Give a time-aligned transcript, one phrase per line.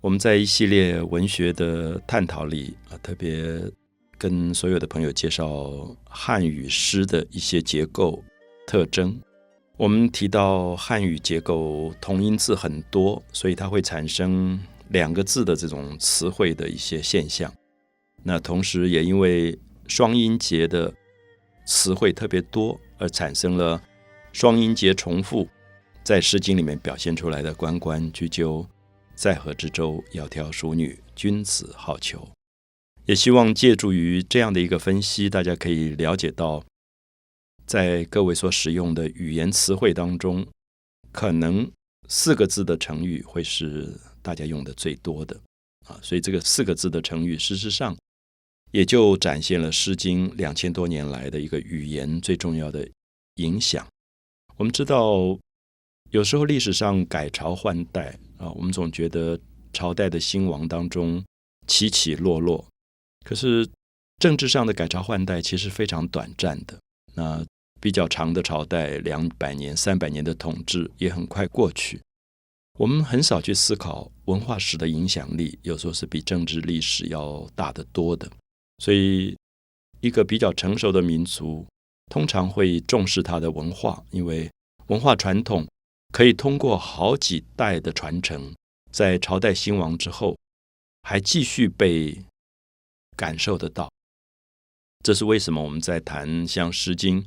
[0.00, 3.60] 我们在一系列文学的探讨里啊，特别
[4.16, 5.72] 跟所有的朋友介绍
[6.04, 8.22] 汉语诗的一些结构
[8.64, 9.20] 特征。
[9.76, 17.52] 我们提到汉语结构同音字很多，所以它会产生两个字的这种词汇的一些现象。
[18.22, 19.58] 那同时也因为
[19.88, 20.94] 双音节的
[21.66, 23.82] 词汇特别多，而产生了
[24.32, 25.48] 双音节重复，
[26.04, 28.64] 在《诗经》里面表现出来的“关关雎鸠，
[29.18, 32.28] 在河之洲，窈窕淑女，君子好逑”。
[33.04, 36.64] 也希望借助于这样的一个分析，大家可以了解到，
[37.66, 40.46] 在各位所使用的语言词汇当中，
[41.10, 41.68] 可能
[42.06, 43.92] 四个字的成语会是
[44.22, 45.34] 大家用的最多的
[45.88, 45.98] 啊。
[46.00, 47.96] 所以这个四个字的成语，事实上。
[48.70, 52.86] 也就展现了《诗经》两千多年来的一个语言最重要的
[53.36, 53.88] 影响。
[54.58, 55.38] 我们知道，
[56.10, 59.38] 有时候历史上改朝换代啊，我们总觉得
[59.72, 61.22] 朝代的兴亡当中
[61.66, 62.64] 起起落落。
[63.24, 63.68] 可是
[64.18, 66.78] 政治上的改朝换代其实非常短暂的。
[67.14, 67.44] 那
[67.80, 72.00] 比较长的朝代，两百年、三百年的统治也很快过去。
[72.78, 78.30] 我们很少去思考文化史的影响力，有时候是比政治历史要大得多的。
[78.78, 79.36] 所以，
[80.00, 81.66] 一个比较成熟的民族
[82.10, 84.48] 通常会重视它的文化，因为
[84.86, 85.66] 文化传统
[86.12, 88.54] 可以通过好几代的传承，
[88.90, 90.36] 在朝代兴亡之后，
[91.02, 92.24] 还继续被
[93.16, 93.90] 感受得到。
[95.04, 97.22] 这是为什么我们在谈像《诗经》，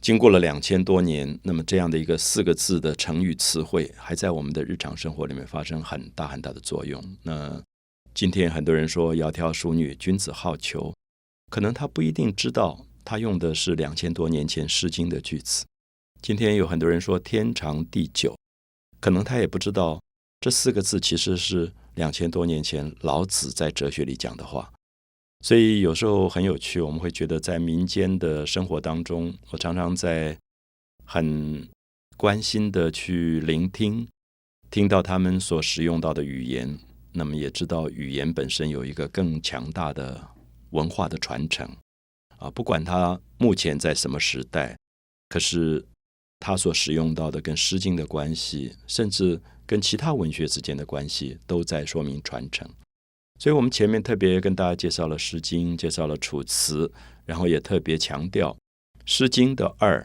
[0.00, 7.02] 经过了两千多年，那么这样的一个四个字的成语词汇，还在我们的日常生活里面发生很大很大的作用。
[7.22, 7.62] 那
[8.14, 10.94] 今天很多人说“窈窕淑女，君子好逑”，
[11.50, 15.66] 可能他不一定知道他用的是两千多年前《诗经》的句子。
[16.22, 18.36] 今天有很多人说“天长地久”，
[19.00, 19.98] 可能他也不知道
[20.38, 24.70] 这四个字其实是两千多年前老子在哲学里讲的话。
[25.40, 30.36] 所以有时候很有趣，我们会觉得在民间的生活当中，我常常在
[31.06, 31.66] 很
[32.18, 34.06] 关心的去聆听，
[34.70, 36.78] 听到他们所使用到的语言。
[37.12, 40.28] 那么也知道语言本身有一个更强大的
[40.70, 41.66] 文化的传承
[42.36, 44.76] 啊，不管它目前在什么时代，
[45.28, 45.84] 可是
[46.40, 52.68] 它所使用到的跟《诗经》的关系，甚至跟其他文学之间的关系，都在说明传承。
[53.38, 56.88] 所以，我们前面特别跟大家介绍了《诗经》，介绍了《楚辞》，
[57.24, 58.52] 然后也特别强调
[59.04, 60.04] 《诗经》的二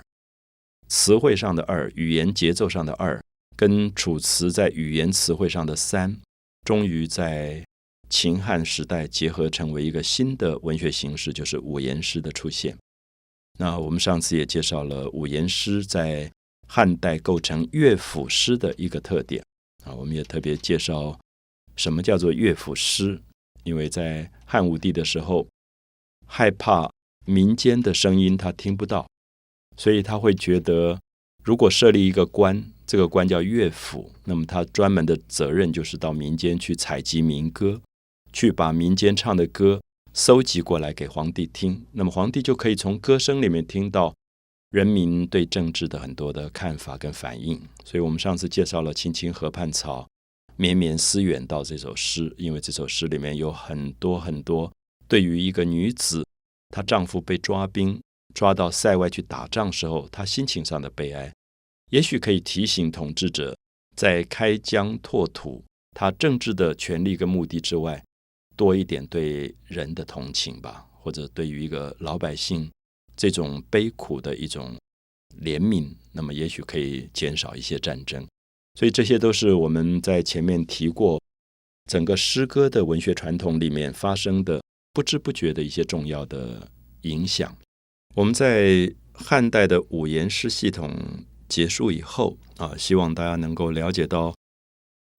[0.88, 3.22] 词汇上的二，语言节奏上的二，
[3.56, 6.22] 跟《楚辞》在语言词汇上的三。
[6.64, 7.64] 终于在
[8.10, 12.78] 秦汉时代结合成为一个新的文学形式，就是五言诗的出现。
[13.58, 16.32] 那我们上次也介绍了五言诗在
[16.68, 19.44] 汉代构成乐府诗的一个特点
[19.84, 21.20] 啊，我们也特别介绍
[21.76, 23.22] 什么叫做乐府诗，
[23.64, 25.48] 因为在汉武帝的时候
[26.28, 26.92] 害怕
[27.26, 29.08] 民间的声音他听不到，
[29.78, 31.00] 所以他会觉得
[31.44, 32.72] 如果设立一个官。
[32.88, 37.82] 这个官叫乐府，那么他专门的责任就是到民间去采集民歌，
[38.32, 39.82] 去把民间唱的歌
[40.18, 41.86] 搜集过来给皇帝听。
[41.92, 44.16] 那么皇帝就可以从歌声里面听到
[44.70, 47.62] 人民对政治的很多的看法跟反应。
[47.84, 50.08] 所以我们上次介绍了“青青河畔草，
[50.56, 54.72] 绵绵思远道”这首诗，因为这首诗里面有很多很多
[55.10, 56.26] 对于一个女子，
[56.70, 58.02] 她丈夫被抓兵
[58.34, 61.30] 抓到塞外去打仗时候，她心情上的悲哀。
[61.90, 63.54] 也许可以提醒统治者，
[63.98, 65.62] 在开疆拓土、
[65.94, 68.02] 他政治的权利跟目的之外，
[68.56, 72.70] 多一点对人的同情吧，或者对于一个老百姓
[73.16, 74.78] 这种悲苦的一种
[75.42, 78.26] 怜悯，那么也许可以减少一些战争。
[78.80, 81.22] 所以这些都是我们在前面提过
[81.90, 84.62] 整个诗歌的文学传统里面发生的
[84.94, 86.70] 不知不觉的一些重要的
[87.02, 87.56] 影响。
[88.16, 90.92] 我们在汉代的五言诗系统。
[91.48, 94.34] 结束以后啊，希望大家能够了解到，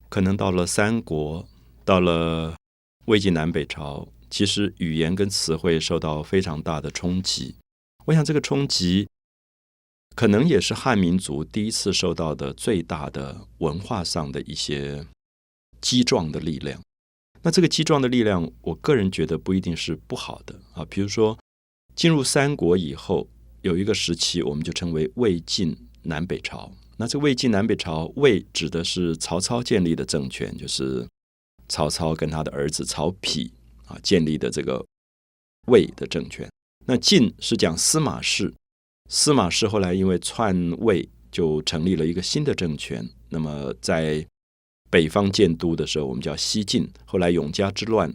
[0.09, 1.47] 可能到了三国，
[1.85, 2.53] 到了
[3.07, 7.55] 魏晋南北朝，其实语言跟词汇受到非常大的冲击。
[8.03, 9.07] 我想这个冲击，
[10.13, 15.07] 可能也是汉民族第一次受到的最大的文化上的一些
[15.79, 16.81] 激壮的力量。
[17.41, 20.85] 那这个激壮的力量，我个人觉得不一定是不好的啊。
[20.89, 21.39] 比如说，
[21.95, 23.29] 进入三国以后，
[23.61, 25.75] 有一个时期，我们就称为魏晋。
[26.03, 31.05] 南北朝，那这魏晋南北朝，魏指的是曹操建立的政权，就是
[31.67, 33.49] 曹操跟他的儿子曹丕
[33.85, 34.85] 啊建立的这个
[35.67, 36.49] 魏的政权。
[36.85, 38.53] 那晋是讲司马氏，
[39.09, 43.07] 司马氏后来因为篡魏，就成立了一个新的政权。
[43.29, 44.25] 那么在
[44.89, 46.89] 北方建都的时候，我们叫西晋。
[47.05, 48.13] 后来永嘉之乱，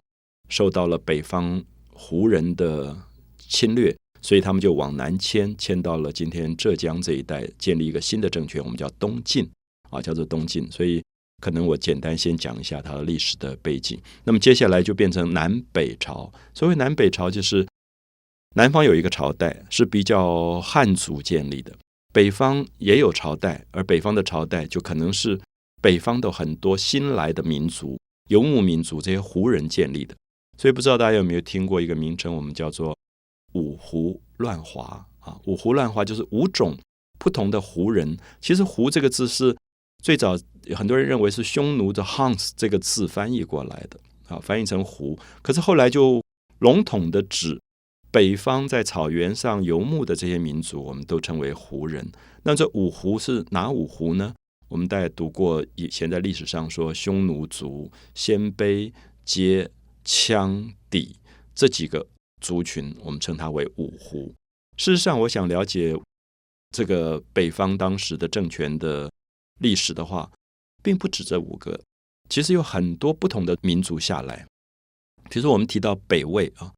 [0.49, 1.63] 受到了北方
[1.93, 2.97] 胡人的
[3.37, 9.47] 侵略，所以他们就往南迁，迁到了今天浙江这一带，建立一个新的政权，我们叫东晋
[9.91, 10.67] 啊，叫做东晋。
[10.71, 11.03] 所以
[11.43, 14.01] 可能我简单先讲一下它的历史的背景。
[14.25, 16.33] 那么接下来就变成南北朝。
[16.55, 17.67] 所谓南北朝，就是
[18.55, 21.77] 南方有一个朝代是比较汉族建立的，
[22.13, 25.41] 北方也有朝代，而北方的朝代就可能是。
[25.83, 27.99] 北方的很多新来的民族，
[28.29, 30.15] 游牧民族，这些胡人建立的，
[30.57, 32.97] 所以不知道大家有没有听过一个名称，我们叫做
[33.55, 35.37] 五胡乱华啊。
[35.45, 36.79] 五胡乱华就是五种
[37.19, 38.17] 不同的胡人。
[38.41, 39.57] 其实“胡”这个字是
[40.03, 40.37] 最早
[40.75, 45.17] 很多人认为是匈奴的 “Hans” 这个字翻译过来的啊，翻译成“胡”。
[45.41, 46.21] 可是后来就
[46.59, 47.61] 笼统的指
[48.11, 52.11] 北方在草原上游牧的这些民族，我们都称为胡人。
[52.43, 54.35] 那这五胡是哪五胡呢？
[54.69, 58.91] 我们大概读过以前在历史上说，匈奴族、鲜卑、
[59.27, 59.69] 羯、
[60.05, 61.13] 羌、氐
[61.55, 62.07] 这几个
[62.41, 64.35] 族群，我们称它为五胡。
[64.79, 65.95] 事实上，我想了解
[66.75, 69.12] 这个北方当时的政权的
[69.63, 70.31] 历史的话，
[70.83, 71.81] 并不止这五个，
[72.29, 74.47] 其实有很多不同的民族下来。
[75.31, 76.73] 比如说，我们提到北魏啊，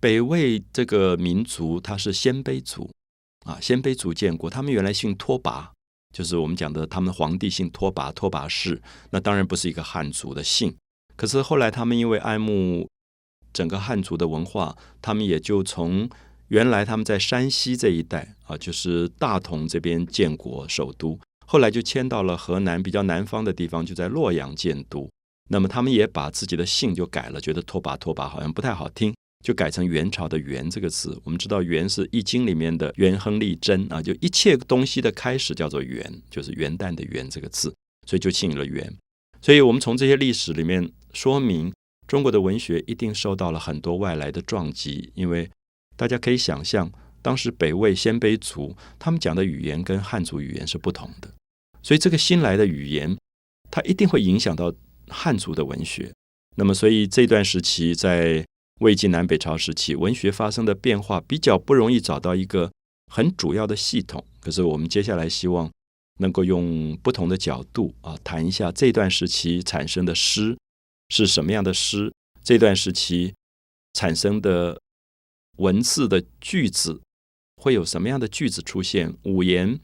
[0.00, 2.90] 北魏这个民族它是鲜卑族
[3.44, 5.68] 啊，鲜卑族建国，他们原来姓拓跋。
[6.12, 10.76] 就是我们讲的，他们皇帝姓拓跋，拓跋氏，那当然不是一个汉族的姓。
[11.16, 12.86] 可是后来他们因为爱慕
[13.52, 16.10] 整个汉族的文化，他们也就从
[16.48, 21.18] 原来他们在山西这一带啊，就是大同这边建国首都，
[21.52, 25.06] 后来就迁到了河南比较南方的地方，就在洛阳建都。
[25.50, 29.12] 那么他们也把自己的姓就改了，觉得拓跋拓跋好像不太好听。
[29.44, 31.20] 就改成元朝的“元”这个字。
[31.24, 37.74] 我们知道“元”是《易经》里面的元亨利贞啊，就一切东西的开始叫做“元”，就是元旦的“元”这个字，
[38.06, 38.90] 所以就姓了元。
[39.42, 41.70] 所以我们从这些历史里面说明，
[42.06, 45.50] 中国的文学一定受到了很多外来的撞击，因为
[45.98, 46.90] 大家可以想象，
[47.20, 51.28] 当时北魏鲜卑族他们讲的语言跟汉族语言是不同的，
[51.82, 53.16] 所以这个新来的语言，
[53.70, 54.72] 它一定会影响到
[55.08, 56.12] 汉族的文学。
[56.56, 58.44] 那么，所以这段时期在
[58.80, 62.70] 魏晋南北朝时期，文学发生的变化比较不容易找到一个
[63.12, 64.24] 很主要的系统。
[64.40, 65.70] 可是我们接下来希望
[66.18, 70.56] 能够用不同的角度啊，谈一下这段时期产生的诗
[71.08, 72.12] 是什么样的诗，
[72.42, 73.34] 这段时期
[73.94, 74.80] 产生的
[75.58, 77.00] 文字的句子
[77.56, 79.14] 会有什么样的句子出现？
[79.24, 79.80] 五言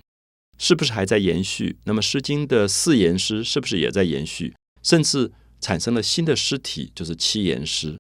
[0.59, 1.79] 是不是还在延续？
[1.85, 4.55] 那么《诗经》的四言诗是不是也在延续？
[4.83, 7.97] 甚至产生了新的诗体，就是七言诗。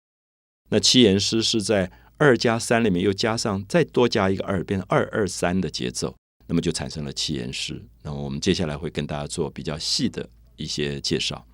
[0.71, 6.15] 那七言诗是在二加三里面又加上再多加一个二，变成二二三的节奏，
[6.47, 7.83] 那么就产生了七言诗。
[8.03, 11.47] 那么我们接下来会跟大家做比较细的一些介绍。